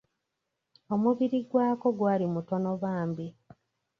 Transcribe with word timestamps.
Omubiri 0.93 1.39
gwako 1.49 1.87
gwali 1.97 2.25
mutono 2.33 2.71
bambi. 2.81 3.27